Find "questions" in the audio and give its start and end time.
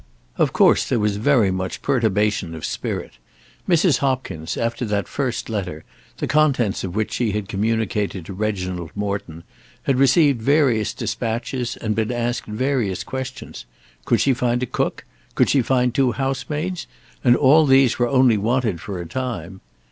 13.03-13.65